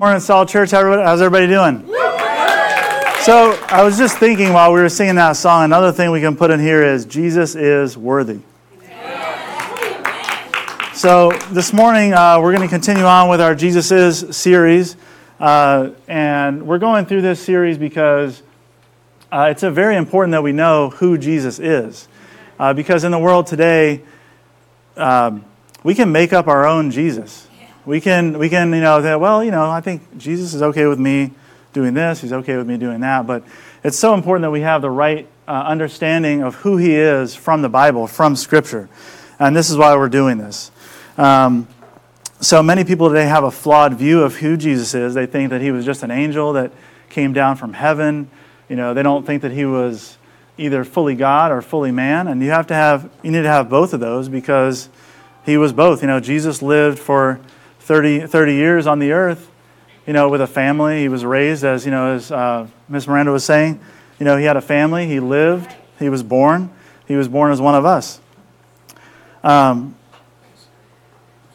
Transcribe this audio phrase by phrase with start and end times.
[0.00, 0.70] Morning, Salt Church.
[0.70, 1.86] How's everybody doing?
[3.20, 6.36] So, I was just thinking while we were singing that song, another thing we can
[6.36, 8.40] put in here is Jesus is worthy.
[10.94, 14.96] So, this morning uh, we're going to continue on with our Jesus is series.
[15.38, 18.42] Uh, and we're going through this series because
[19.30, 22.08] uh, it's a very important that we know who Jesus is.
[22.58, 24.00] Uh, because in the world today,
[24.96, 25.44] um,
[25.84, 27.48] we can make up our own Jesus.
[27.86, 30.86] We can, we can, you know, say, well, you know, I think Jesus is okay
[30.86, 31.32] with me
[31.72, 32.20] doing this.
[32.20, 33.26] He's okay with me doing that.
[33.26, 33.44] But
[33.82, 37.62] it's so important that we have the right uh, understanding of who He is from
[37.62, 38.88] the Bible, from Scripture.
[39.38, 40.70] And this is why we're doing this.
[41.16, 41.66] Um,
[42.40, 45.14] so many people today have a flawed view of who Jesus is.
[45.14, 46.72] They think that He was just an angel that
[47.08, 48.30] came down from heaven.
[48.68, 50.18] You know, they don't think that He was
[50.58, 52.28] either fully God or fully man.
[52.28, 54.88] And you have to have, you need to have both of those because
[55.46, 56.02] He was both.
[56.02, 57.40] You know, Jesus lived for
[57.90, 59.50] 30, 30 years on the earth,
[60.06, 61.00] you know, with a family.
[61.00, 63.80] He was raised, as, you know, as uh, Miss Miranda was saying,
[64.20, 66.70] you know, he had a family, he lived, he was born,
[67.08, 68.20] he was born as one of us.
[69.42, 69.96] Um,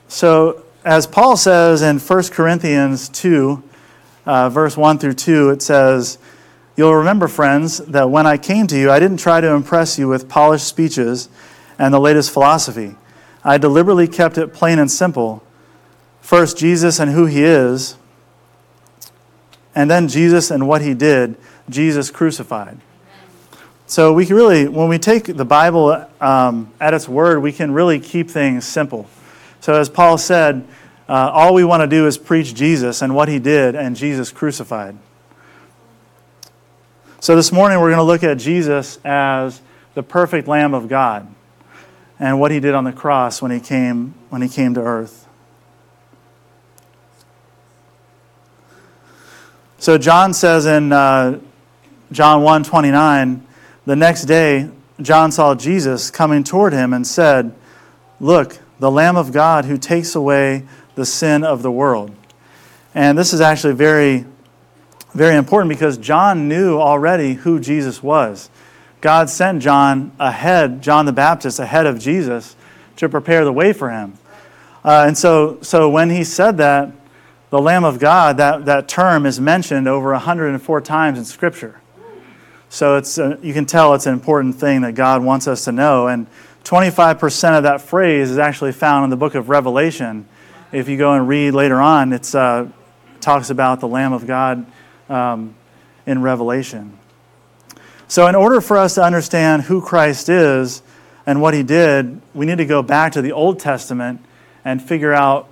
[0.10, 3.64] so, as Paul says in 1 Corinthians 2,
[4.26, 6.18] uh, verse 1 through 2, it says,
[6.76, 10.10] You'll remember, friends, that when I came to you, I didn't try to impress you
[10.10, 11.30] with polished speeches
[11.80, 12.96] and the latest philosophy.
[13.42, 15.42] I deliberately kept it plain and simple
[16.26, 17.98] First, Jesus and who he is,
[19.76, 21.36] and then Jesus and what he did,
[21.70, 22.80] Jesus crucified.
[23.86, 27.72] So we can really, when we take the Bible um, at its word, we can
[27.76, 29.08] really keep things simple.
[29.60, 30.68] So as Paul said,
[31.08, 34.32] uh, all we want to do is preach Jesus and what he did and Jesus
[34.32, 34.98] crucified.
[37.20, 39.62] So this morning we're going to look at Jesus as
[39.94, 41.28] the perfect Lamb of God
[42.18, 45.25] and what he did on the cross when he came, when he came to earth.
[49.78, 51.40] So John says in uh,
[52.12, 53.46] John 1 29,
[53.86, 54.70] the next day,
[55.02, 57.54] John saw Jesus coming toward him and said,
[58.20, 60.64] Look, the Lamb of God who takes away
[60.96, 62.16] the sin of the world.
[62.94, 64.26] And this is actually very,
[65.14, 68.50] very important because John knew already who Jesus was.
[69.02, 72.56] God sent John ahead, John the Baptist, ahead of Jesus
[72.96, 74.14] to prepare the way for him.
[74.84, 76.92] Uh, and so, so when he said that,
[77.56, 81.80] the Lamb of God, that, that term is mentioned over 104 times in Scripture.
[82.68, 85.72] So it's a, you can tell it's an important thing that God wants us to
[85.72, 86.08] know.
[86.08, 86.28] And
[86.66, 90.28] 25% of that phrase is actually found in the book of Revelation.
[90.74, 92.66] If you go and read later on, it uh,
[93.22, 94.66] talks about the Lamb of God
[95.08, 95.56] um,
[96.06, 97.00] in Revelation.
[98.10, 100.84] So, in order for us to understand who Christ is
[101.26, 104.20] and what he did, we need to go back to the Old Testament
[104.66, 105.48] and figure out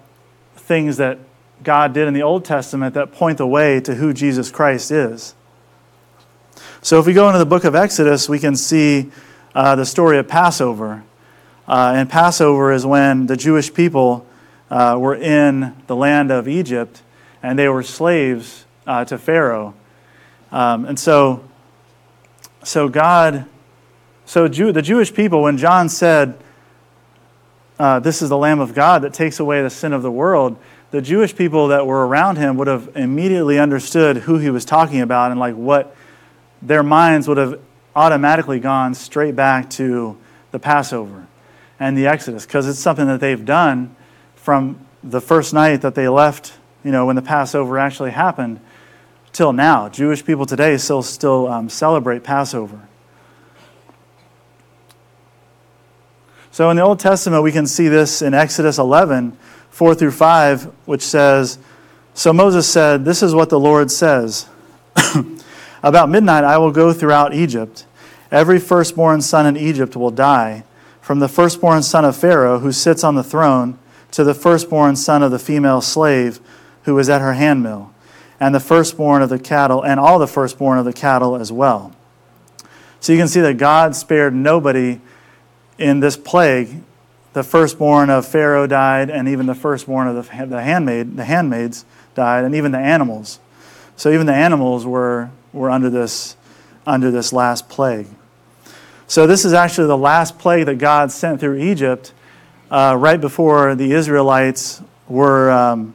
[0.58, 1.20] things that
[1.63, 5.34] God did in the Old Testament that point the way to who Jesus Christ is.
[6.81, 9.09] So if we go into the book of Exodus, we can see
[9.56, 11.03] uh, the story of Passover.
[11.68, 14.25] Uh, and Passover is when the Jewish people
[14.69, 17.02] uh, were in the land of Egypt
[17.41, 19.73] and they were slaves uh, to Pharaoh.
[20.52, 21.44] Um, and so,
[22.63, 23.46] so God,
[24.25, 26.38] so Jew, the Jewish people, when John said,
[27.79, 30.57] uh, This is the Lamb of God that takes away the sin of the world,
[30.93, 35.01] the Jewish people that were around him would have immediately understood who he was talking
[35.01, 35.95] about and like what
[36.61, 37.59] their minds would have
[37.95, 40.15] automatically gone straight back to
[40.51, 41.25] the Passover
[41.79, 43.95] and the Exodus because it's something that they've done
[44.35, 48.59] from the first night that they left, you know, when the Passover actually happened
[49.31, 49.89] till now.
[49.89, 52.87] Jewish people today still still um, celebrate Passover.
[56.51, 59.35] So in the Old Testament, we can see this in Exodus 11
[59.73, 61.57] 4 through 5, which says,
[62.13, 64.45] So Moses said, This is what the Lord says
[65.84, 67.88] About midnight I will go throughout Egypt.
[68.29, 70.63] Every firstborn son in Egypt will die,
[71.01, 73.79] from the firstborn son of Pharaoh, who sits on the throne,
[74.11, 76.40] to the firstborn son of the female slave
[76.84, 77.91] who is at her handmill,
[78.40, 81.91] and the firstborn of the cattle, and all the firstborn of the cattle as well.
[82.99, 85.02] So you can see that God spared nobody
[85.79, 86.84] in this plague
[87.34, 91.84] the firstborn of Pharaoh died, and even the firstborn of the, the handmaid, the handmaids
[92.16, 93.40] died, and even the animals.
[93.96, 96.35] So even the animals were, were under, this,
[96.85, 98.08] under this last plague.
[99.08, 102.14] So this is actually the last plague that God sent through Egypt
[102.72, 105.94] uh, right before the Israelites were, um,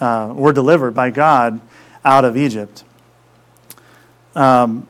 [0.00, 1.60] uh, were delivered by God
[2.04, 2.84] out of Egypt.
[4.34, 4.88] Um,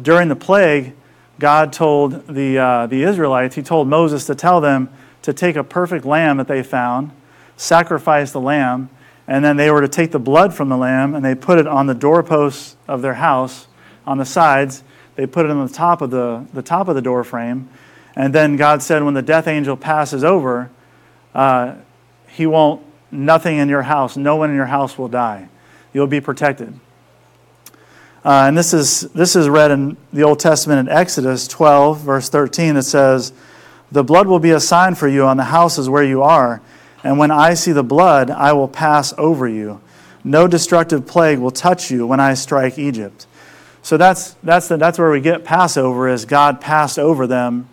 [0.00, 0.94] during the plague,
[1.42, 4.88] God told the, uh, the Israelites, He told Moses to tell them
[5.22, 7.10] to take a perfect lamb that they found,
[7.56, 8.90] sacrifice the lamb,
[9.26, 11.66] And then they were to take the blood from the lamb and they put it
[11.66, 13.66] on the doorposts of their house
[14.06, 14.84] on the sides.
[15.16, 17.68] They put it on the top of the, the top of the door frame.
[18.14, 20.70] And then God said, when the death angel passes over,
[21.34, 21.74] uh,
[22.28, 25.48] he won't, nothing in your house, no one in your house will die.
[25.92, 26.78] You'll be protected.
[28.24, 32.28] Uh, and this is, this is read in the Old Testament in Exodus 12, verse
[32.28, 32.76] 13.
[32.76, 33.32] It says,
[33.90, 36.62] The blood will be a sign for you on the houses where you are
[37.04, 39.80] and when I see the blood, I will pass over you.
[40.24, 43.26] No destructive plague will touch you when I strike Egypt.
[43.82, 47.68] So that's, that's, the, that's where we get Passover, is God passed over them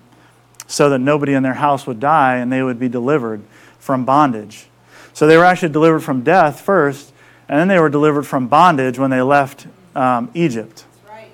[0.66, 3.44] so that nobody in their house would die and they would be delivered
[3.78, 4.66] from bondage.
[5.14, 7.14] So they were actually delivered from death first,
[7.48, 9.68] and then they were delivered from bondage when they left
[10.00, 10.86] um, Egypt.
[11.08, 11.32] Right.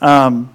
[0.00, 0.50] Um,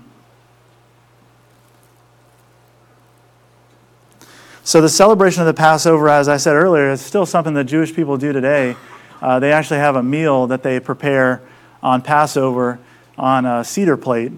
[4.66, 7.94] So the celebration of the Passover, as I said earlier, is still something that Jewish
[7.94, 8.76] people do today.
[9.22, 11.44] Uh, they actually have a meal that they prepare
[11.84, 12.80] on Passover
[13.16, 14.32] on a seder plate.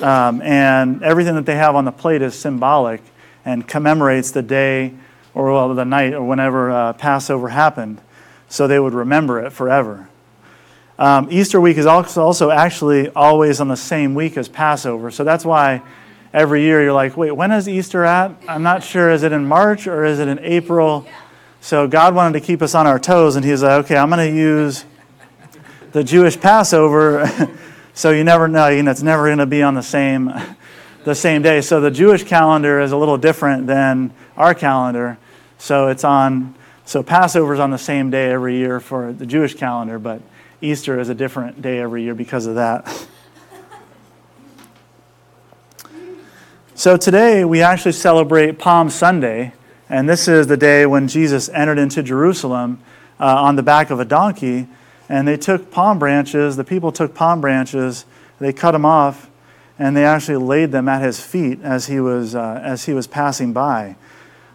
[0.00, 3.02] Um, and everything that they have on the plate is symbolic
[3.44, 4.94] and commemorates the day
[5.34, 8.00] or well, the night or whenever uh, Passover happened.
[8.48, 10.07] So they would remember it forever.
[10.98, 15.12] Um, Easter week is also, actually always on the same week as Passover.
[15.12, 15.80] So that's why
[16.32, 18.32] every year you're like, wait, when is Easter at?
[18.48, 19.10] I'm not sure.
[19.10, 21.06] Is it in March or is it in April?
[21.60, 24.28] So God wanted to keep us on our toes, and He's like, okay, I'm going
[24.28, 24.84] to use
[25.92, 27.30] the Jewish Passover.
[27.94, 28.66] so you never know.
[28.68, 30.32] You know, it's never going to be on the same,
[31.04, 31.60] the same day.
[31.60, 35.18] So the Jewish calendar is a little different than our calendar.
[35.58, 36.54] So it's on.
[36.84, 40.22] So Passover is on the same day every year for the Jewish calendar, but
[40.60, 43.06] Easter is a different day every year because of that.
[46.74, 49.52] So today we actually celebrate Palm Sunday,
[49.88, 52.80] and this is the day when Jesus entered into Jerusalem
[53.18, 54.68] uh, on the back of a donkey.
[55.08, 58.04] And they took palm branches, the people took palm branches,
[58.38, 59.30] they cut them off,
[59.78, 63.06] and they actually laid them at his feet as he was, uh, as he was
[63.06, 63.96] passing by.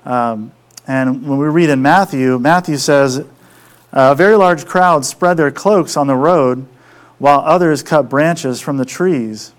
[0.06, 0.52] Um,
[0.86, 3.26] and when we read in Matthew, Matthew says,
[3.94, 6.66] A very large crowd spread their cloaks on the road,
[7.20, 9.54] while others cut branches from the trees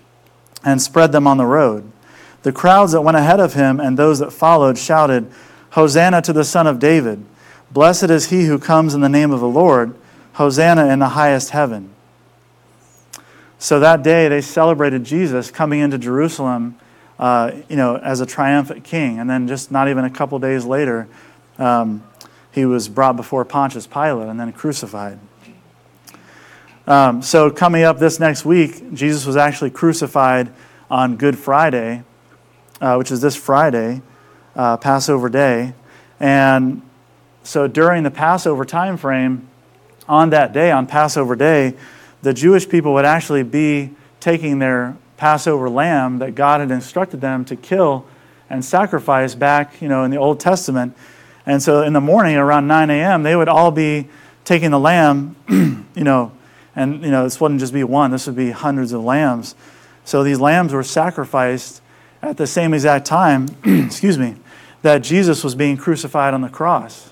[0.63, 1.89] and spread them on the road.
[2.43, 5.31] The crowds that went ahead of him and those that followed shouted,
[5.71, 7.23] Hosanna to the Son of David!
[7.71, 9.95] Blessed is he who comes in the name of the Lord!
[10.33, 11.91] Hosanna in the highest heaven.
[13.57, 16.77] So that day they celebrated Jesus coming into Jerusalem,
[17.17, 19.17] uh, you know, as a triumphant king.
[19.17, 21.07] And then just not even a couple days later,
[21.57, 22.03] um,
[22.55, 25.19] he was brought before Pontius Pilate and then crucified.
[26.87, 30.51] Um, so coming up this next week, Jesus was actually crucified
[30.89, 32.03] on Good Friday
[32.81, 34.01] uh, which is this Friday,
[34.55, 35.73] uh, Passover day.
[36.19, 36.81] And
[37.43, 39.47] so during the Passover time frame,
[40.07, 41.73] on that day, on Passover day,
[42.21, 47.45] the Jewish people would actually be taking their Passover lamb that God had instructed them
[47.45, 48.05] to kill
[48.49, 50.95] and sacrifice back, you know, in the Old Testament.
[51.45, 54.07] And so in the morning around 9 a.m., they would all be
[54.43, 56.31] taking the lamb, you know,
[56.75, 59.55] and, you know, this wouldn't just be one, this would be hundreds of lambs.
[60.03, 61.81] So these lambs were sacrificed
[62.21, 64.35] at the same exact time, excuse me,
[64.81, 67.11] that Jesus was being crucified on the cross.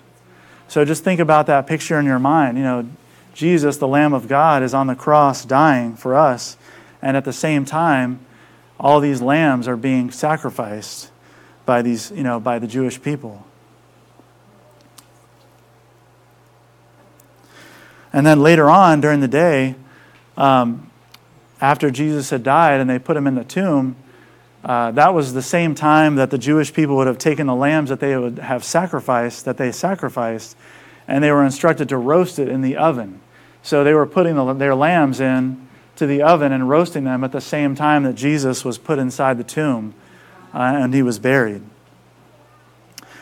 [0.67, 2.57] So just think about that picture in your mind.
[2.57, 2.89] You know,
[3.33, 6.57] Jesus, the Lamb of God, is on the cross dying for us.
[7.01, 8.19] And at the same time,
[8.79, 11.11] all these lambs are being sacrificed
[11.65, 13.45] by these, you know, by the Jewish people.
[18.13, 19.75] And then later on during the day,
[20.37, 20.89] um,
[21.59, 23.95] after Jesus had died and they put him in the tomb,
[24.63, 27.89] uh, that was the same time that the Jewish people would have taken the lambs
[27.89, 30.55] that they would have sacrificed, that they sacrificed,
[31.07, 33.19] and they were instructed to roast it in the oven.
[33.61, 37.31] So they were putting the, their lambs in to the oven and roasting them at
[37.31, 39.93] the same time that Jesus was put inside the tomb
[40.53, 41.61] uh, and he was buried.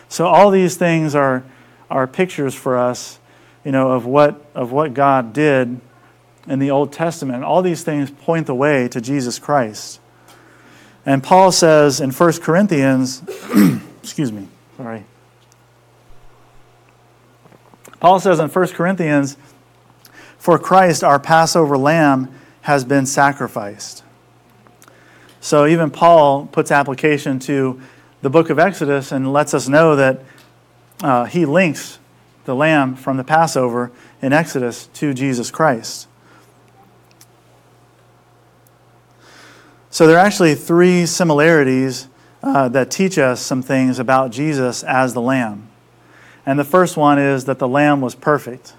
[0.09, 1.43] So all these things are,
[1.89, 3.19] are pictures for us,
[3.63, 5.79] you know, of what, of what God did
[6.47, 7.43] in the Old Testament.
[7.43, 9.99] All these things point the way to Jesus Christ.
[11.05, 13.23] And Paul says in 1 Corinthians,
[14.03, 15.05] excuse me, sorry.
[17.99, 19.37] Paul says in 1 Corinthians,
[20.37, 24.03] For Christ, our Passover lamb, has been sacrificed.
[25.39, 27.81] So even Paul puts application to
[28.21, 30.23] the book of Exodus and lets us know that
[31.01, 31.97] uh, he links
[32.45, 36.07] the lamb from the Passover in Exodus to Jesus Christ.
[39.89, 42.07] So there are actually three similarities
[42.41, 45.67] uh, that teach us some things about Jesus as the Lamb.
[46.45, 48.73] And the first one is that the lamb was perfect.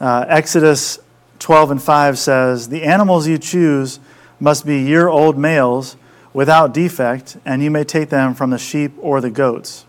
[0.00, 0.98] Uh, Exodus
[1.38, 4.00] 12 and 5 says, The animals you choose
[4.40, 5.96] must be year old males
[6.32, 9.84] without defect, and you may take them from the sheep or the goats.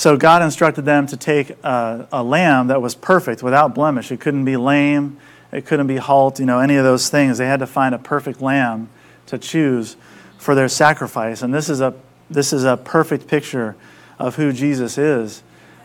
[0.00, 4.10] So God instructed them to take a, a, lamb that was perfect, without blemish.
[4.10, 5.18] It couldn't be lame,
[5.52, 7.36] it couldn't be halt, you know, any of those things.
[7.36, 8.88] They had to find a perfect lamb
[9.26, 9.98] to choose
[10.38, 11.42] for their sacrifice.
[11.42, 11.92] And this is a,
[12.30, 13.76] this is a perfect picture
[14.18, 15.42] of who Jesus is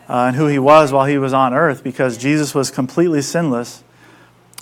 [0.08, 3.84] uh, and who he was while he was on earth because Jesus was completely sinless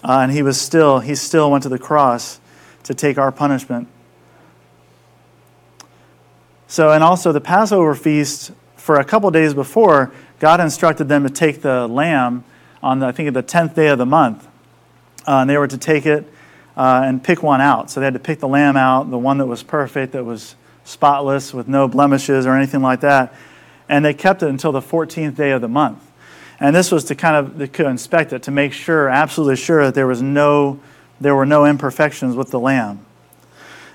[0.03, 2.39] uh, and he was still, he still went to the cross
[2.85, 3.87] to take our punishment.
[6.65, 8.51] So, and also the Passover feast,
[8.83, 10.11] for a couple days before,
[10.41, 12.43] God instructed them to take the lamb
[12.81, 14.45] on, the, I think, the 10th day of the month.
[15.25, 16.27] Uh, and they were to take it
[16.75, 17.89] uh, and pick one out.
[17.89, 20.57] So they had to pick the lamb out, the one that was perfect, that was
[20.83, 23.33] spotless, with no blemishes or anything like that.
[23.87, 26.03] And they kept it until the 14th day of the month.
[26.59, 30.07] And this was to kind of inspect it to make sure, absolutely sure, that there
[30.07, 30.81] was no,
[31.21, 33.05] there were no imperfections with the lamb.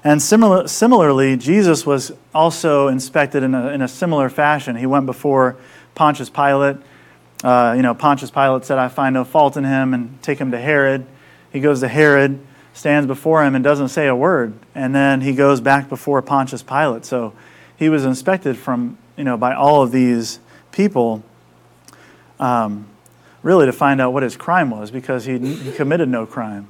[0.09, 4.75] And similar, similarly, Jesus was also inspected in a, in a similar fashion.
[4.75, 5.59] He went before
[5.95, 6.79] Pontius Pilate.
[7.45, 10.51] Uh, you know, Pontius Pilate said, I find no fault in him, and take him
[10.53, 11.05] to Herod.
[11.53, 12.41] He goes to Herod,
[12.73, 14.55] stands before him, and doesn't say a word.
[14.75, 17.05] And then he goes back before Pontius Pilate.
[17.05, 17.35] So
[17.77, 20.41] he was inspected from, you know, by all of these
[20.73, 21.23] people,
[22.41, 22.87] um,
[23.43, 26.67] really to find out what his crime was, because he, he committed no crime.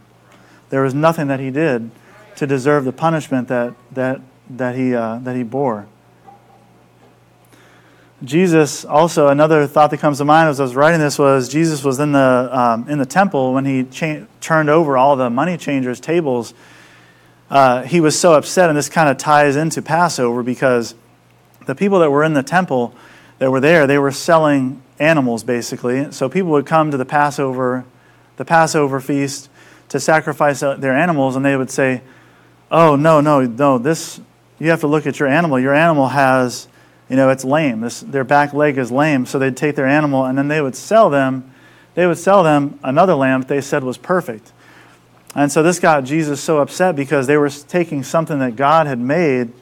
[0.71, 1.92] There was nothing that he did
[2.38, 5.88] to deserve the punishment that, that, that, he, uh, that he bore.
[8.23, 11.85] Jesus also another thought that comes to mind as I was writing this was Jesus
[11.85, 15.57] was in the um, in the temple when he cha- turned over all the money
[15.57, 16.52] changers' tables.
[17.49, 20.97] Uh, he was so upset, and this kind of ties into Passover because
[21.66, 22.92] the people that were in the temple
[23.38, 26.11] that were there they were selling animals basically.
[26.11, 27.85] So people would come to the Passover,
[28.37, 29.49] the Passover feast
[29.90, 32.02] to sacrifice uh, their animals, and they would say,
[32.70, 34.20] oh, no, no, no, this,
[34.58, 35.58] you have to look at your animal.
[35.58, 36.68] Your animal has,
[37.08, 37.80] you know, it's lame.
[37.80, 39.26] This, their back leg is lame.
[39.26, 41.52] So they'd take their animal and then they would sell them,
[41.94, 44.52] they would sell them another lamb that they said was perfect.
[45.34, 48.98] And so this got Jesus so upset because they were taking something that God had
[48.98, 49.52] made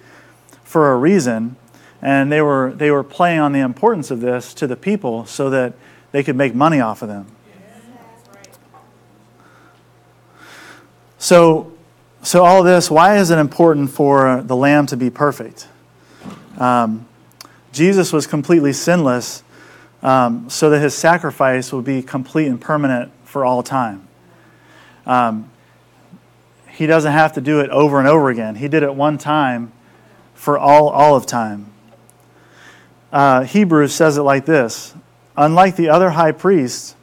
[0.65, 1.57] for a reason,
[2.03, 5.51] and they were, they were playing on the importance of this to the people so
[5.51, 5.75] that
[6.13, 7.27] they could make money off of them.
[11.19, 11.76] So
[12.27, 15.69] so, all this, why is it important for the lamb to be perfect?
[16.59, 17.07] Um,
[17.71, 19.45] Jesus was completely sinless
[20.03, 24.09] um, so that his sacrifice would be complete and permanent for all time.
[25.07, 25.49] Um,
[26.69, 28.57] he doesn't have to do it over and over again.
[28.57, 29.71] He did it one time
[30.35, 31.73] for all, all of time.
[33.13, 34.97] Uh, Hebrews says it like this
[35.37, 36.97] Unlike the other high priests,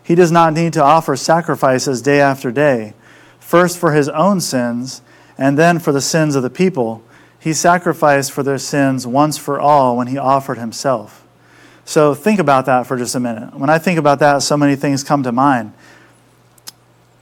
[0.00, 2.94] he does not need to offer sacrifices day after day
[3.42, 5.02] first for his own sins
[5.36, 7.02] and then for the sins of the people.
[7.38, 11.26] He sacrificed for their sins once for all when he offered himself.
[11.84, 13.54] So think about that for just a minute.
[13.54, 15.72] When I think about that, so many things come to mind.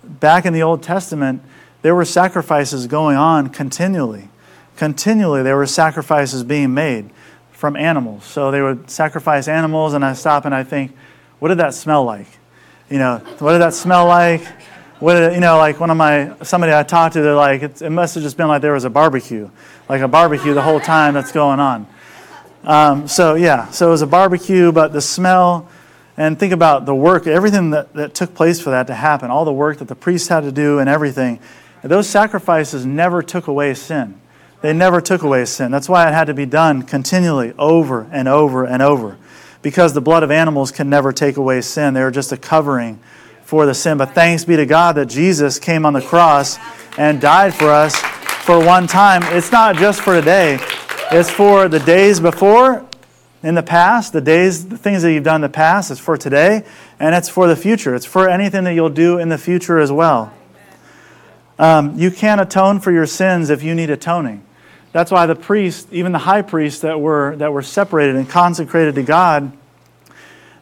[0.05, 1.43] Back in the Old Testament,
[1.83, 4.29] there were sacrifices going on continually.
[4.77, 7.11] Continually, there were sacrifices being made
[7.53, 8.25] from animals.
[8.25, 10.95] So they would sacrifice animals, and I stop and I think,
[11.39, 12.29] what did that smell like?
[12.91, 14.43] You know, what did that smell like?
[15.01, 17.91] What you know, like one of my somebody I talked to, they're like, it, it
[17.91, 19.51] must have just been like there was a barbecue,
[19.89, 21.87] like a barbecue the whole time that's going on.
[22.65, 25.69] Um, so yeah, so it was a barbecue, but the smell,
[26.19, 29.47] and think about the work, everything that, that took place for that to happen, all
[29.47, 31.41] the work that the priests had to do and everything.
[31.83, 34.21] Those sacrifices never took away sin.
[34.61, 35.71] They never took away sin.
[35.71, 39.17] That's why it had to be done continually, over and over and over,
[39.63, 41.95] because the blood of animals can never take away sin.
[41.95, 42.99] They are just a covering
[43.51, 43.99] for the sin.
[43.99, 46.57] But thanks be to God that Jesus came on the cross
[46.97, 49.25] and died for us for one time.
[49.37, 50.61] It's not just for today,
[51.11, 52.87] it's for the days before
[53.43, 55.91] in the past, the days, the things that you've done in the past.
[55.91, 56.65] It's for today,
[57.01, 57.97] and it's for the future.
[57.97, 60.33] It's for anything that you'll do in the future as well.
[61.59, 64.45] Um, you can't atone for your sins if you need atoning.
[64.93, 68.95] That's why the priests, even the high priests that were, that were separated and consecrated
[68.95, 69.51] to God,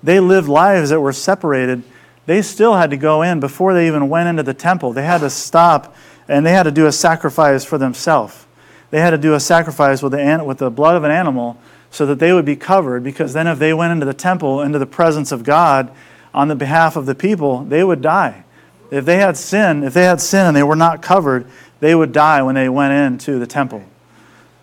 [0.03, 1.83] they lived lives that were separated
[2.29, 4.93] they still had to go in before they even went into the temple.
[4.93, 5.97] They had to stop
[6.29, 8.45] and they had to do a sacrifice for themselves.
[8.91, 11.59] They had to do a sacrifice with the, with the blood of an animal
[11.91, 14.79] so that they would be covered, because then if they went into the temple, into
[14.79, 15.91] the presence of God
[16.35, 18.45] on the behalf of the people, they would die.
[18.91, 21.47] If they had sin, if they had sin and they were not covered,
[21.81, 23.83] they would die when they went into the temple.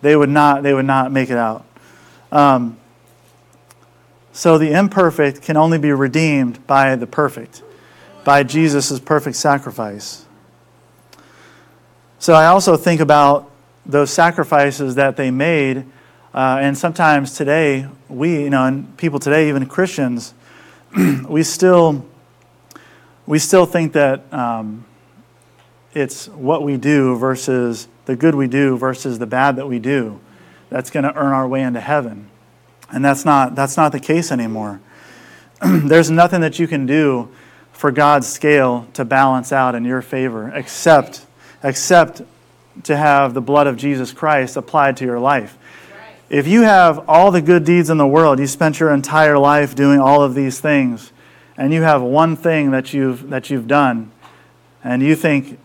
[0.03, 1.65] They would not, they would not make it out.
[2.31, 2.77] Um,
[4.35, 7.63] so the imperfect can only be redeemed by the perfect,
[8.25, 10.25] by Jesus' perfect sacrifice.
[12.19, 13.49] So I also think about
[13.85, 15.85] those sacrifices that they made,
[16.33, 20.33] uh, and sometimes today, we, you know, and people today, even Christians,
[21.29, 22.05] we still,
[23.25, 24.83] we still think that um,
[25.93, 30.19] it's what we do versus the good we do versus the bad that we do
[30.69, 32.29] that's going to earn our way into heaven.
[32.91, 34.79] And that's not, that's not the case anymore.
[35.61, 37.29] There's nothing that you can do
[37.71, 41.25] for God's scale to balance out in your favor except,
[41.63, 42.21] except
[42.83, 45.57] to have the blood of Jesus Christ applied to your life.
[46.29, 49.75] If you have all the good deeds in the world, you spent your entire life
[49.75, 51.11] doing all of these things,
[51.57, 54.11] and you have one thing that you've, that you've done,
[54.83, 55.59] and you think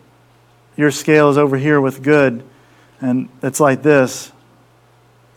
[0.77, 2.43] your scale is over here with good,
[2.99, 4.31] and it's like this,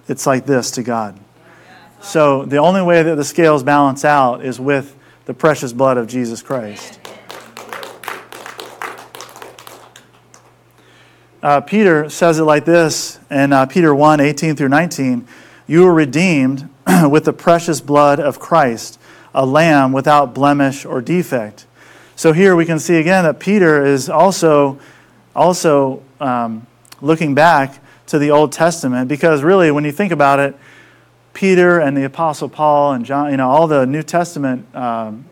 [0.06, 1.18] it's like this to God.
[2.04, 4.94] So the only way that the scales balance out is with
[5.25, 7.00] the precious blood of Jesus Christ.
[11.42, 15.26] Uh, Peter says it like this in uh, Peter 1 18 through 19.
[15.66, 16.68] You were redeemed
[17.11, 19.00] with the precious blood of Christ,
[19.34, 21.66] a lamb without blemish or defect.
[22.16, 24.78] So here we can see again that Peter is also,
[25.34, 26.66] also um,
[27.00, 30.54] looking back to the Old Testament because really, when you think about it,
[31.34, 35.26] Peter and the Apostle Paul and John, you know, all the New Testament um,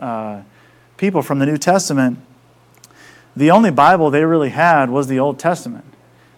[0.00, 0.42] uh,
[0.96, 2.18] people from the New Testament,
[3.36, 5.84] the only Bible they really had was the Old Testament.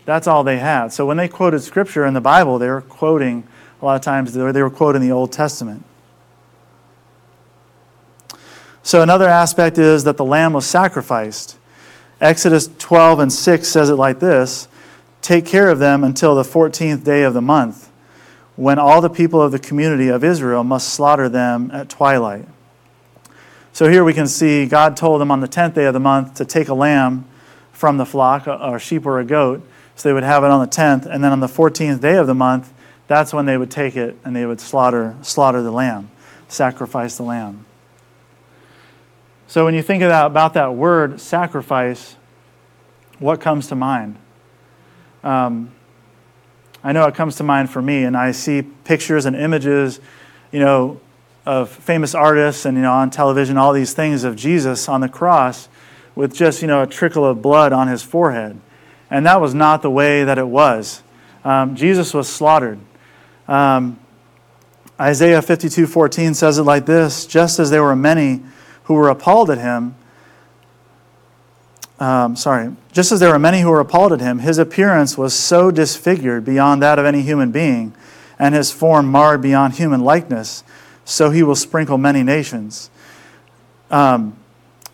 [0.04, 0.92] That's all they had.
[0.92, 3.47] So when they quoted Scripture in the Bible, they were quoting,
[3.80, 5.85] a lot of times, they were quoting the Old Testament.
[8.83, 11.56] So another aspect is that the lamb was sacrificed.
[12.21, 14.68] Exodus 12 and 6 says it like this
[15.23, 17.90] Take care of them until the 14th day of the month
[18.57, 22.47] when all the people of the community of Israel must slaughter them at twilight.
[23.73, 26.35] So here we can see God told them on the 10th day of the month
[26.35, 27.27] to take a lamb
[27.73, 30.71] from the flock, or sheep or a goat, so they would have it on the
[30.71, 31.07] 10th.
[31.07, 32.73] And then on the 14th day of the month,
[33.09, 36.11] that's when they would take it and they would slaughter, slaughter the lamb,
[36.49, 37.67] sacrifice the lamb.
[39.49, 42.17] So when you think about, about that word sacrifice,
[43.19, 44.17] what comes to mind?
[45.23, 45.73] Um,
[46.85, 50.01] I know it comes to mind for me, and I see pictures and images,
[50.53, 51.01] you know,
[51.47, 55.09] of famous artists and, you know, on television, all these things of Jesus on the
[55.09, 55.70] cross
[56.14, 58.61] with just, you know, a trickle of blood on his forehead.
[59.11, 61.03] And that was not the way that it was.
[61.42, 62.79] Um, Jesus was slaughtered.
[63.49, 63.99] Um,
[65.01, 68.42] Isaiah 52 14 says it like this Just as there were many
[68.85, 69.94] who were appalled at him,
[72.00, 75.35] um, sorry, just as there were many who were appalled at him, his appearance was
[75.35, 77.94] so disfigured beyond that of any human being,
[78.38, 80.64] and his form marred beyond human likeness,
[81.04, 82.90] so he will sprinkle many nations.
[83.90, 84.37] Um,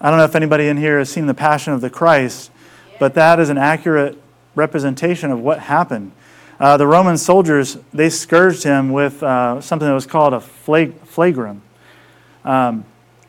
[0.00, 2.50] I don't know if anybody in here has seen The Passion of the Christ,
[2.98, 4.20] but that is an accurate
[4.54, 6.12] representation of what happened.
[6.58, 11.02] Uh, the Roman soldiers, they scourged him with uh, something that was called a flag-
[11.04, 11.60] flagrum.
[12.44, 12.84] Um,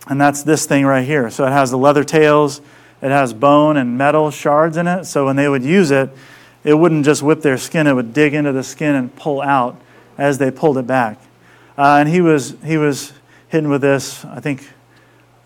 [0.07, 1.29] and that's this thing right here.
[1.29, 2.59] So it has the leather tails,
[3.01, 6.09] it has bone and metal shards in it, so when they would use it,
[6.63, 9.81] it wouldn't just whip their skin, it would dig into the skin and pull out
[10.17, 11.19] as they pulled it back.
[11.77, 13.13] Uh, and he was, he was
[13.47, 14.69] hidden with this, I think,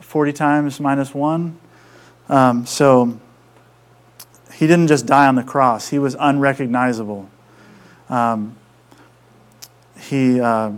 [0.02, 1.58] 40 times minus one.
[2.28, 3.20] Um, so
[4.54, 7.30] he didn't just die on the cross, he was unrecognizable.
[8.10, 8.56] Um,
[9.98, 10.72] he, uh,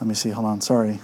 [0.00, 1.00] let me see, hold on, sorry.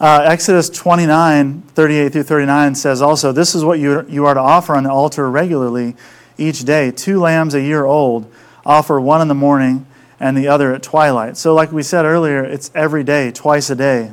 [0.00, 4.40] Uh, Exodus 29, 38 through 39 says also, This is what you, you are to
[4.40, 5.96] offer on the altar regularly
[6.36, 8.32] each day two lambs a year old.
[8.64, 9.86] Offer one in the morning
[10.20, 11.36] and the other at twilight.
[11.36, 14.12] So, like we said earlier, it's every day, twice a day,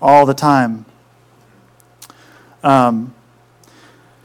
[0.00, 0.86] all the time.
[2.62, 3.14] Um,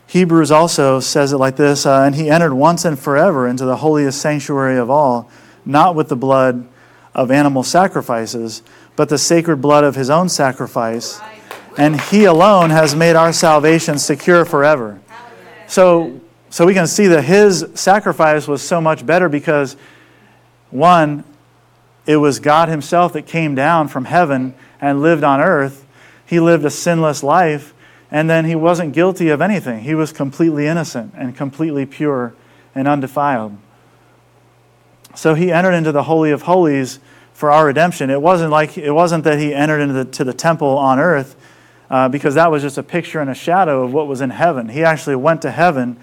[0.08, 3.78] Hebrews also says it like this uh, And he entered once and forever into the
[3.78, 5.30] holiest sanctuary of all,
[5.66, 6.66] not with the blood
[7.14, 8.62] of animal sacrifices
[8.98, 11.22] but the sacred blood of his own sacrifice.
[11.78, 15.00] And he alone has made our salvation secure forever.
[15.68, 19.78] So, so we can see that his sacrifice was so much better because,
[20.72, 21.24] one,
[22.08, 25.86] it was God himself that came down from heaven and lived on earth.
[26.26, 27.76] He lived a sinless life,
[28.10, 29.82] and then he wasn't guilty of anything.
[29.82, 32.34] He was completely innocent and completely pure
[32.74, 33.58] and undefiled.
[35.14, 37.00] So he entered into the Holy of Holies
[37.38, 38.10] for our redemption.
[38.10, 41.36] It wasn't like it wasn't that he entered into the, to the temple on earth,
[41.88, 44.70] uh, because that was just a picture and a shadow of what was in heaven.
[44.70, 45.98] He actually went to heaven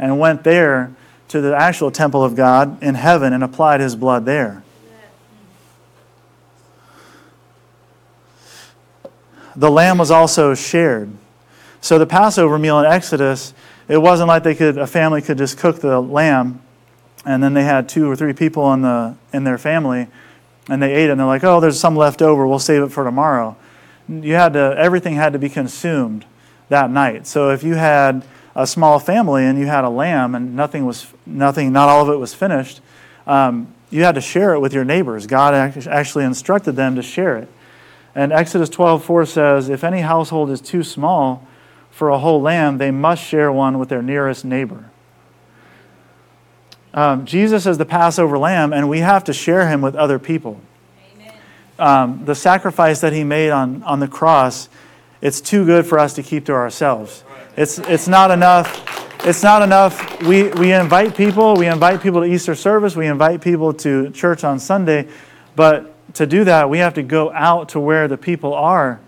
[0.00, 0.92] and went there
[1.28, 4.64] to the actual temple of God in heaven and applied his blood there.
[9.54, 11.12] The lamb was also shared.
[11.80, 13.54] So the Passover meal in Exodus,
[13.86, 16.60] it wasn't like they could a family could just cook the lamb
[17.24, 20.08] and then they had two or three people in the in their family
[20.70, 22.46] and they ate it and they're like, "Oh, there's some left over.
[22.46, 23.56] We'll save it for tomorrow."
[24.08, 26.24] You had to everything had to be consumed
[26.68, 27.26] that night.
[27.26, 31.08] So if you had a small family and you had a lamb and nothing was
[31.26, 32.80] nothing not all of it was finished,
[33.26, 35.26] um, you had to share it with your neighbors.
[35.26, 37.48] God actually instructed them to share it.
[38.14, 41.46] And Exodus 12:4 says, "If any household is too small
[41.90, 44.89] for a whole lamb, they must share one with their nearest neighbor."
[46.92, 50.60] Um, Jesus is the Passover lamb, and we have to share him with other people.
[51.78, 54.68] Um, the sacrifice that he made on, on the cross,
[55.22, 57.24] it's too good for us to keep to ourselves.
[57.56, 59.24] It's, it's not enough.
[59.24, 60.22] It's not enough.
[60.22, 61.54] We, we invite people.
[61.56, 62.96] We invite people to Easter service.
[62.96, 65.08] We invite people to church on Sunday.
[65.56, 69.00] But to do that, we have to go out to where the people are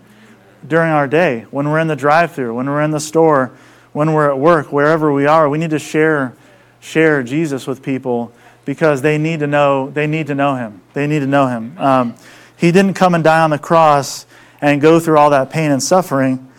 [0.67, 1.45] during our day.
[1.51, 3.51] When we're in the drive through, when we're in the store,
[3.91, 6.35] when we're at work, wherever we are, we need to share
[6.83, 8.33] share Jesus with people
[8.65, 10.81] because they need to know they need to know him.
[10.93, 11.77] They need to know him.
[11.77, 12.15] Um,
[12.57, 14.25] he didn't come and die on the cross
[14.61, 16.49] and go through all that pain and suffering.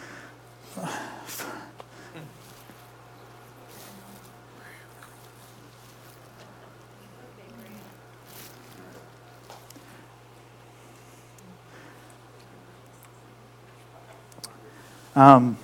[15.16, 15.56] Um,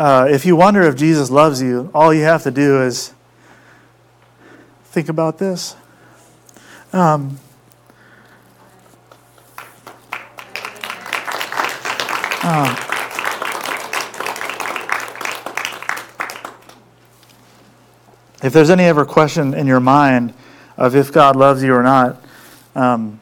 [0.00, 3.12] Uh, if you wonder if Jesus loves you, all you have to do is
[4.84, 5.76] think about this.
[6.90, 7.38] Um,
[12.42, 12.74] uh,
[18.42, 20.32] if there's any ever question in your mind
[20.78, 22.24] of if God loves you or not,
[22.74, 23.20] um,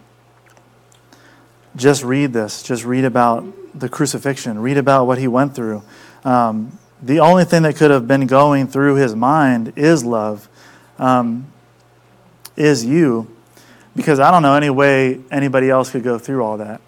[1.74, 2.62] just read this.
[2.62, 3.44] Just read about
[3.76, 4.60] the crucifixion.
[4.60, 5.82] Read about what he went through.
[6.24, 10.48] Um, the only thing that could have been going through his mind is love,
[10.98, 11.46] um,
[12.56, 13.28] is you,
[13.94, 16.80] because I don't know any way anybody else could go through all that.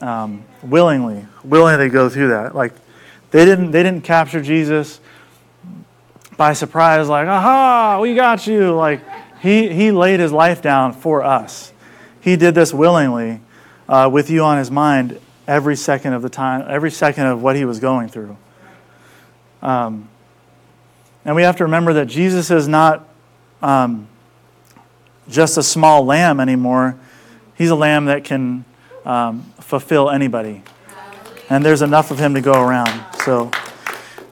[0.00, 2.54] Um, willingly, willingly go through that.
[2.54, 2.72] Like
[3.30, 5.00] they didn't, they didn't capture Jesus
[6.36, 7.08] by surprise.
[7.08, 8.74] Like, aha, we got you.
[8.74, 9.00] Like
[9.40, 11.72] he he laid his life down for us.
[12.20, 13.40] He did this willingly,
[13.88, 17.56] uh, with you on his mind, every second of the time, every second of what
[17.56, 18.36] he was going through.
[19.62, 20.08] Um,
[21.24, 23.08] and we have to remember that Jesus is not
[23.62, 24.06] um,
[25.28, 26.96] just a small lamb anymore.
[27.56, 28.64] He's a lamb that can
[29.04, 30.62] um, fulfill anybody.
[31.48, 33.04] And there's enough of him to go around.
[33.24, 33.50] So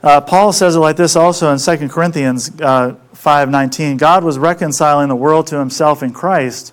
[0.03, 3.99] uh, Paul says it like this also in 2 Corinthians uh, 5.19.
[3.99, 6.73] God was reconciling the world to himself in Christ,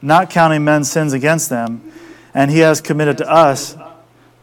[0.00, 1.91] not counting men's sins against them
[2.34, 3.76] and He has committed to us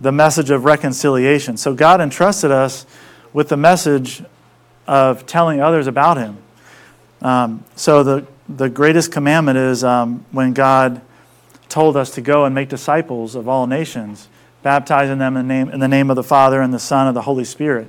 [0.02, 1.58] the message of reconciliation.
[1.58, 2.86] So God entrusted us
[3.34, 4.24] with the message
[4.88, 6.38] of telling others about Him.
[7.22, 11.02] Um, so the, the greatest commandment is um, when God
[11.68, 14.28] told us to go and make disciples of all nations,
[14.64, 17.16] baptizing them in the name, in the name of the Father and the Son and
[17.16, 17.88] the Holy Spirit.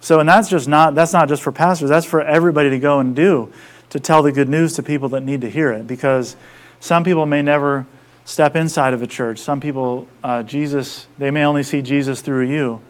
[0.00, 1.88] So, and that's just not that's not just for pastors.
[1.88, 3.50] That's for everybody to go and do,
[3.90, 5.86] to tell the good news to people that need to hear it.
[5.86, 6.36] Because
[6.78, 7.86] some people may never
[8.24, 9.38] step inside of a church.
[9.38, 12.80] Some people, uh, Jesus, they may only see Jesus through you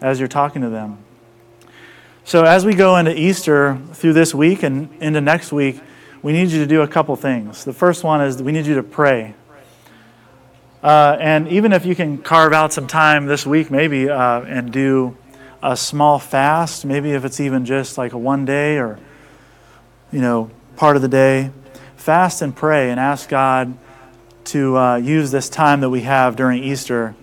[0.00, 0.98] as you're talking to them.
[2.24, 5.80] So, as we go into Easter through this week and into next week,
[6.22, 7.64] we need you to do a couple things.
[7.64, 9.34] The first one is we need you to pray.
[10.82, 14.72] Uh, and even if you can carve out some time this week, maybe, uh, and
[14.72, 15.16] do
[15.62, 18.98] a small fast, maybe if it's even just like a one day or,
[20.12, 21.50] you know, part of the day,
[21.96, 23.76] fast and pray and ask God
[24.48, 27.14] to uh, use this time that we have during Easter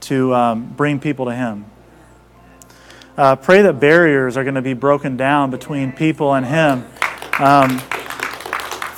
[0.00, 1.66] to um, bring people to Him.
[3.16, 6.84] Uh, pray that barriers are going to be broken down between people and Him.
[7.38, 7.78] Um,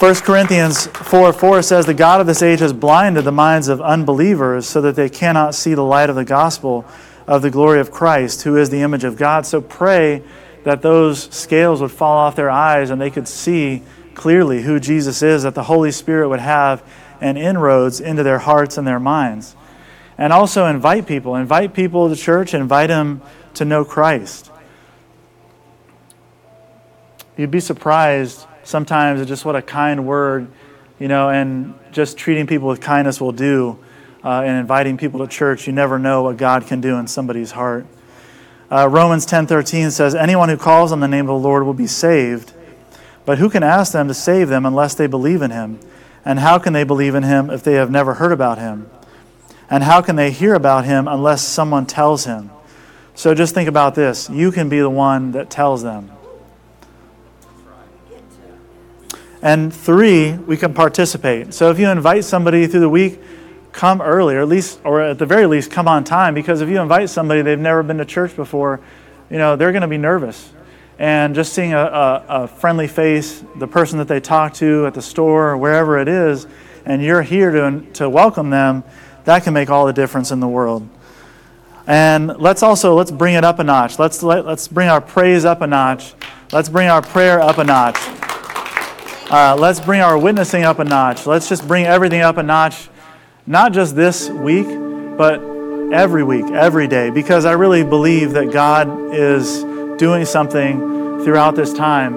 [0.00, 3.82] 1 Corinthians 4 4 says, The God of this age has blinded the minds of
[3.82, 6.86] unbelievers so that they cannot see the light of the gospel
[7.26, 9.44] of the glory of Christ, who is the image of God.
[9.44, 10.22] So pray
[10.64, 13.82] that those scales would fall off their eyes and they could see
[14.14, 16.82] clearly who Jesus is, that the Holy Spirit would have
[17.20, 19.56] and inroads into their hearts and their minds.
[20.18, 21.34] And also invite people.
[21.36, 23.22] Invite people to church, invite them
[23.54, 24.50] to know Christ.
[27.36, 30.48] You'd be surprised sometimes at just what a kind word,
[30.98, 33.78] you know, and just treating people with kindness will do
[34.24, 35.66] uh, and inviting people to church.
[35.66, 37.86] You never know what God can do in somebody's heart.
[38.70, 41.86] Uh, Romans 10:13 says, "Anyone who calls on the name of the Lord will be
[41.86, 42.52] saved."
[43.24, 45.78] But who can ask them to save them unless they believe in him?
[46.24, 48.90] And how can they believe in him if they have never heard about him?
[49.70, 52.50] And how can they hear about him unless someone tells him?
[53.14, 54.28] So just think about this.
[54.30, 56.10] You can be the one that tells them.
[59.42, 61.54] And three, we can participate.
[61.54, 63.20] So if you invite somebody through the week,
[63.72, 66.34] come early, or at least, or at the very least, come on time.
[66.34, 68.80] Because if you invite somebody they've never been to church before,
[69.30, 70.52] you know they're going to be nervous.
[71.00, 74.92] And just seeing a, a, a friendly face, the person that they talk to at
[74.92, 76.46] the store or wherever it is,
[76.84, 78.84] and you're here to to welcome them,
[79.24, 80.86] that can make all the difference in the world.
[81.86, 83.98] And let's also let's bring it up a notch.
[83.98, 86.12] Let's let, let's bring our praise up a notch.
[86.52, 87.96] Let's bring our prayer up a notch.
[89.30, 91.26] Uh, let's bring our witnessing up a notch.
[91.26, 92.90] Let's just bring everything up a notch,
[93.46, 94.66] not just this week,
[95.16, 95.40] but
[95.94, 99.64] every week, every day, because I really believe that God is
[100.00, 102.14] doing something throughout this time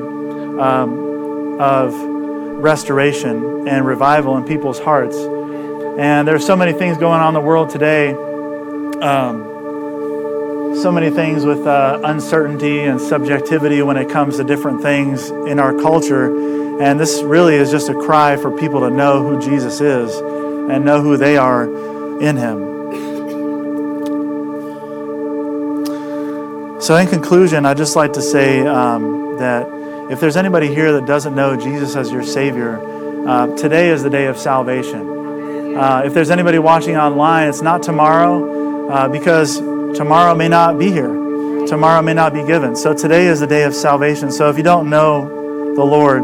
[0.57, 1.93] um, of
[2.63, 5.17] restoration and revival in people's hearts.
[5.17, 8.13] And there's so many things going on in the world today.
[9.01, 9.51] Um,
[10.81, 15.59] so many things with uh, uncertainty and subjectivity when it comes to different things in
[15.59, 16.81] our culture.
[16.81, 20.85] And this really is just a cry for people to know who Jesus is and
[20.85, 22.72] know who they are in Him.
[26.83, 29.65] So, in conclusion, I'd just like to say um, that
[30.11, 32.77] if there's anybody here that doesn't know Jesus as your Savior,
[33.25, 35.77] uh, today is the day of salvation.
[35.77, 39.59] Uh, if there's anybody watching online, it's not tomorrow uh, because
[39.95, 41.07] tomorrow may not be here.
[41.67, 42.75] Tomorrow may not be given.
[42.75, 44.29] So, today is the day of salvation.
[44.29, 46.21] So, if you don't know the Lord,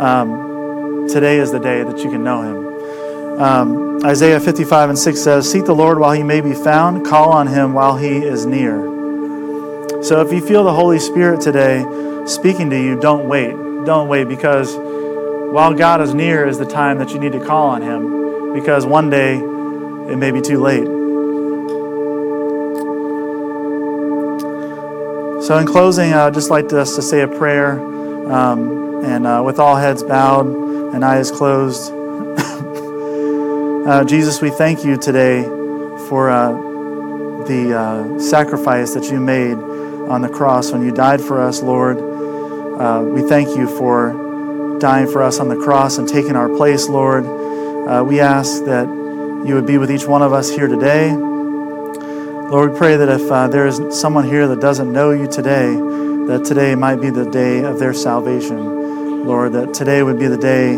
[0.00, 3.40] um, today is the day that you can know him.
[3.40, 7.30] Um, Isaiah 55 and 6 says, Seek the Lord while he may be found, call
[7.30, 8.89] on him while he is near.
[10.02, 11.84] So if you feel the Holy Spirit today
[12.26, 13.52] speaking to you, don't wait.
[13.84, 14.74] Don't wait because
[15.52, 18.86] while God is near is the time that you need to call on him because
[18.86, 20.86] one day it may be too late.
[25.44, 27.78] So, in closing, I'd just like us to say a prayer.
[28.32, 31.92] Um, and uh, with all heads bowed and eyes closed,
[33.86, 35.42] uh, Jesus, we thank you today
[36.08, 36.52] for uh,
[37.44, 39.58] the uh, sacrifice that you made
[40.10, 41.98] on the cross when you died for us, Lord.
[41.98, 46.88] Uh, we thank you for dying for us on the cross and taking our place,
[46.88, 47.24] Lord.
[47.24, 48.88] Uh, we ask that
[49.46, 51.12] you would be with each one of us here today.
[51.14, 55.76] Lord, we pray that if there is someone here that doesn't know you today,
[56.26, 59.24] that today might be the day of their salvation.
[59.24, 60.74] Lord, that today would be the day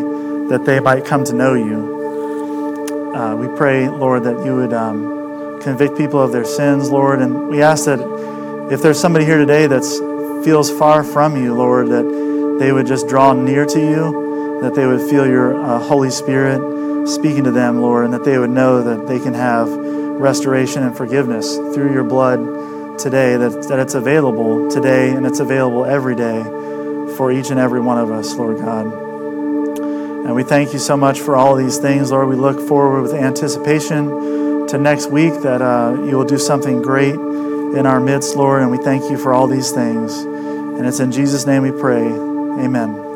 [0.49, 3.15] that they might come to know you.
[3.17, 7.21] Uh, we pray, Lord, that you would um, convict people of their sins, Lord.
[7.21, 8.01] And we ask that
[8.71, 9.83] if there's somebody here today that
[10.45, 14.87] feels far from you, Lord, that they would just draw near to you, that they
[14.87, 18.83] would feel your uh, Holy Spirit speaking to them, Lord, and that they would know
[18.83, 24.71] that they can have restoration and forgiveness through your blood today, that, that it's available
[24.71, 26.43] today and it's available every day
[27.17, 28.87] for each and every one of us, Lord God.
[28.87, 32.29] And we thank you so much for all these things, Lord.
[32.29, 37.17] We look forward with anticipation to next week that uh, you will do something great
[37.77, 38.63] in our midst, Lord.
[38.63, 40.17] And we thank you for all these things.
[40.19, 42.07] And it's in Jesus' name we pray.
[42.07, 43.12] Amen.